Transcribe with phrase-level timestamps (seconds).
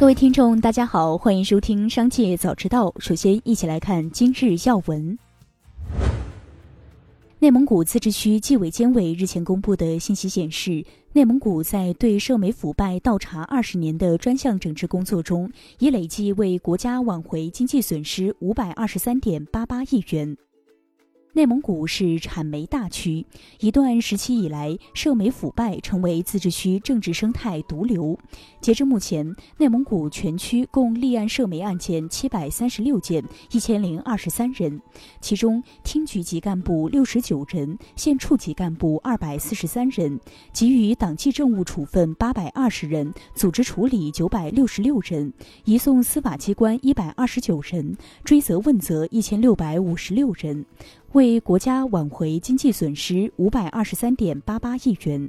[0.00, 2.86] 各位听众，大家好，欢迎收听《商界早知道》。
[3.00, 5.18] 首先，一起来看今日要闻。
[7.38, 10.82] 内蒙古自治区纪委监委日前公布的信息显示，
[11.12, 20.34] 内蒙古在对涉美腐败倒查二十年的专项整治工作中，已累计为国家挽回经济损失五百二十三点八八亿元。
[21.32, 23.24] 内蒙古是产煤大区，
[23.60, 28.18] 一段时期以来，涉煤腐败成为自治区政治生态毒瘤。
[28.60, 34.82] 截至目前，内蒙古全区共立案涉煤案件七百三十六件，一千零二十三人，
[35.20, 40.18] 其中厅局级干部六十九人，县处级干部二百四十三人，
[40.52, 45.32] 给予党纪政务处分八百二十人，组织处理九百六十六人，
[45.64, 50.66] 移送司法机关一百二十九人，追责问责一千六百五十六人。
[51.12, 55.28] 为国家挽回经济损失五百二十三点八八亿元。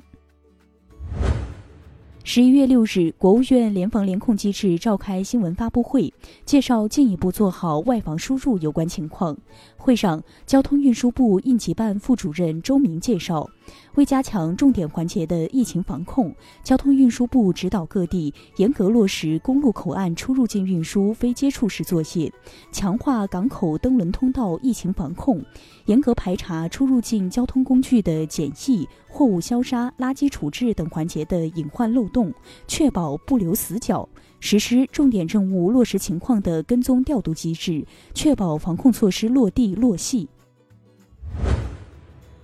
[2.23, 6.13] 十一月六日，国务院联防联控机制召开新闻发布会，
[6.45, 9.35] 介绍进一步做好外防输入有关情况。
[9.75, 13.49] 会上，交通运输部应急办副主任周明介绍。
[13.95, 22.31] 为加强重点环节的疫情防控，交通运输部指导各地严格落实公路口岸出入境运输非接触式作业，
[22.71, 25.43] 强化港口登轮通道疫情防控，
[25.85, 32.33] 严格排查出入境交通工具的检疫、货物消杀、垃圾处置等环节的隐患漏洞，
[32.65, 34.07] 确保不留死角；
[34.39, 40.29] 实施重点任务落实情况的跟踪调度机制，确保防控措施落地落细。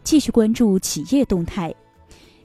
[0.03, 1.73] 继续关注企业动态。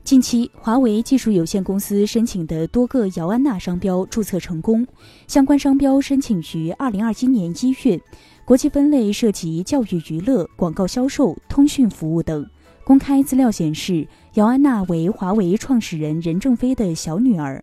[0.05, 4.87] 近期，华为技术有限公司申请的多个姚安娜商标注册成功，
[5.27, 8.01] 相关商标申请于二零二一年一月，
[8.45, 12.45] 国际分类涉及教育、娱乐、广告销售、通讯服务等。
[12.85, 17.63] 公开资料显示，姚安娜为华为创始人任正非的小女儿。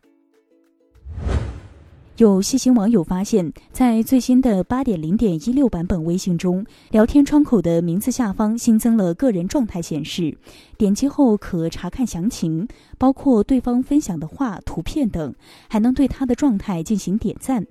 [2.15, 10.37] 有细心网友发现，在最新的八点零点一六版本微信中，聊天窗口的名字下方新增了个人状态显示，
[10.77, 15.33] 点击后可查看详情，包括对方分享的话、图片等，
[15.69, 17.65] 还能对他的状态进行点赞。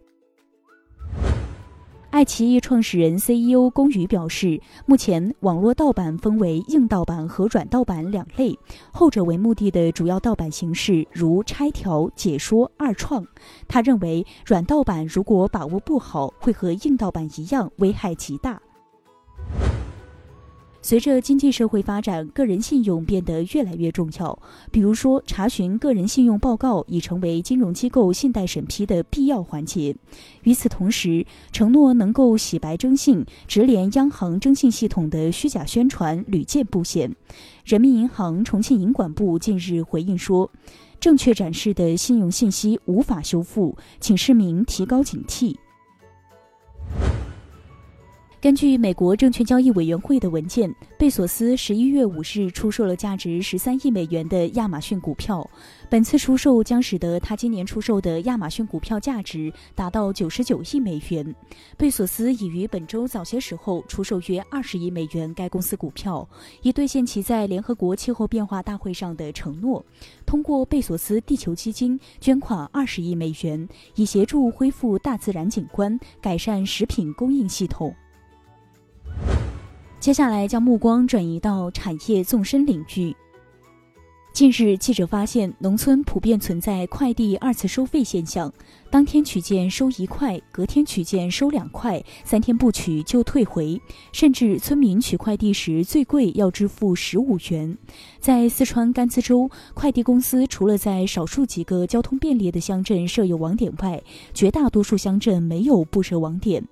[2.18, 8.58] 爱奇艺创始人 CEO 龚宇表示，目前网络盗版分为硬盗版和软盗版两类，
[8.90, 13.24] 后者为目的的主要盗版形式如拆条、解说、二创。
[13.68, 18.60] 他认为，软盗版如果把握不好，会和硬盗版一样危害极大。
[20.88, 24.38] 随着经济社会发展，个人信用变得越来越重要。
[24.70, 29.94] 比如说，查询个人信用报告已成为金融机构信贷审批的必要环节。
[30.44, 37.14] 与此同时，承诺能够洗白征信、直连央行征信系统的虚假宣传屡见不鲜。
[37.66, 40.50] 人民银行重庆银管部近日回应说，
[40.98, 45.54] 正确展示的信用信息无法修复，请市民提高警惕。
[48.40, 55.44] 根据美国证券交易委员会的文件，贝索斯十一月五日出售了价值十三亿美元的亚马逊股票。
[55.90, 61.34] 本次出售将使得他今年出售的亚马逊股票价值达到九十九亿美元。
[61.76, 66.26] 贝索斯已于本周早些时候出售约二十亿美元该公司股票，
[66.62, 69.84] 以兑现其在联合国气候变化大会上的承诺，
[70.24, 77.92] 通过贝索斯地球基金捐款二十亿美元，以协助恢复大自然景观，改善食品供应系统。
[80.00, 83.14] 接下来将目光转移到产业纵深领域。
[84.32, 88.52] 近日，记者发现，农村普遍存在快递二次收费现象。
[88.90, 93.82] 当天取件收一块，隔天取件收两块，三天不取就退回，
[94.12, 97.76] 甚至村民取快递时最贵要支付十五元。
[98.20, 104.00] 在四川甘孜州，快递公司除了在少数几个交通便利的乡镇设有网点外，
[104.32, 106.62] 绝大多数乡镇没有布设网点。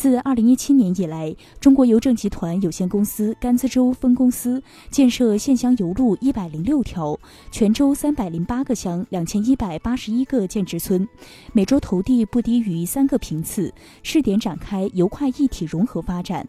[0.00, 11.06] 自二零一七年以来，中国邮政集团有限公司甘孜州分公司建设县乡邮路一百零六条，全州三百零八个乡，两千一百八十一个建制村。
[11.52, 13.70] 每周投递不低于三个频次，
[14.02, 16.48] 试点展开油快一体融合发展。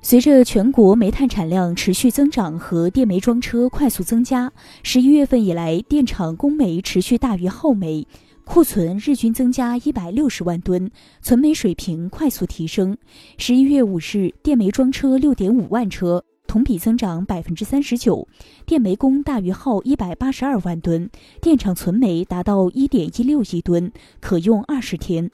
[0.00, 4.52] 随着全国煤炭产量持续增长和电煤装车快速增加，
[4.84, 8.06] 十一月份以来，电厂供煤持续大于耗煤，
[8.44, 10.90] 库存日均增加一百六十万吨，
[11.22, 12.96] 存煤水平快速提升。
[13.38, 16.24] 十一月五日，电煤装车六点五万车。
[16.46, 18.28] 同比增长百分之三十九，
[18.64, 21.10] 电煤供大于耗一百八十二万吨，
[21.40, 25.28] 电厂存煤达到一点一六亿吨，可用二十天。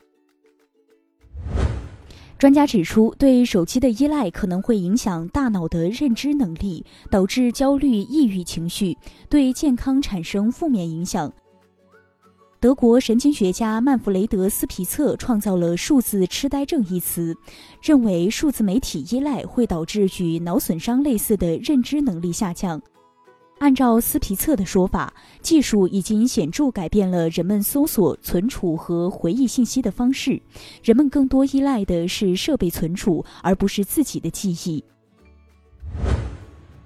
[2.38, 8.96] 专家指出，对手机的依赖可能会影响大脑的认知能力，导致焦虑、抑郁情绪，
[9.28, 11.30] 对健康产生负面影响。
[12.60, 17.34] 德国神经学家曼弗雷德·斯皮策创造了“数字痴呆症”一词，
[17.82, 22.78] 认为数字媒体依赖会导致与脑损伤类似的认知能力下降。
[23.60, 25.10] 按照斯皮策的说法，
[25.40, 30.38] 技术已经显著改变了人们搜索、存储和回忆信息的方式，
[30.82, 34.84] 人们更多依赖的是设备存储，而不是自己的记忆。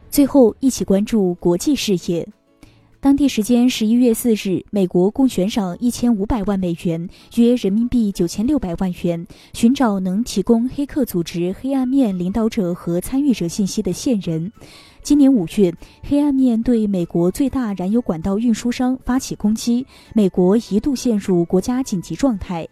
[0.08, 2.24] 最后，一起关注国际视野。
[3.04, 7.06] 当地时间十一月四日，美国共悬赏一千五百万美元
[7.36, 14.50] （约人民币九千六百万元），寻找能提供黑客组织“黑暗面”领导者和参与者信息的线人。
[15.02, 22.66] 今年五月，黑暗面对美国最大燃油管道运输商发起攻击，美国一度陷入国家紧急状态。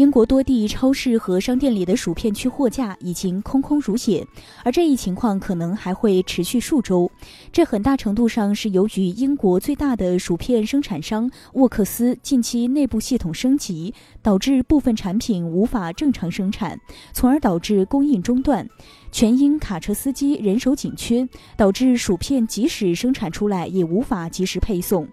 [0.00, 4.26] 英国多地超市和商店里的薯片区货架已经空空如也，
[4.64, 7.12] 而这一情况可能还会持续数周。
[7.52, 13.92] 这很大程度上是由于英国最大的薯片生产商沃克斯近期内部系统升级，
[14.22, 16.80] 导致部分产品无法正常生产，
[17.12, 18.66] 从而导致供应中断。
[19.12, 25.06] 全因卡车司机人手紧缺，导致薯片即使生产出来也无法及时配送。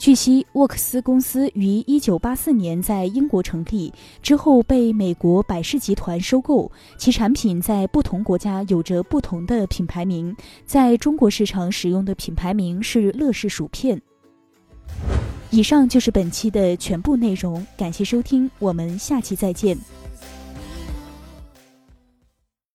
[0.00, 3.92] 据悉，沃克斯公司于1984年在英国成立，
[4.22, 6.72] 之后被美国百事集团收购。
[6.96, 14.00] 其产品在不同国家有着不同的品牌名，在中国市场使用的品牌名是乐事薯片。
[15.50, 19.76] 以上就是本期的全部内容，感谢收听，我们下期再见。